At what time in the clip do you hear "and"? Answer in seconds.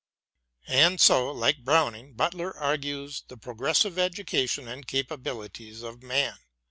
0.65-0.99, 4.67-4.87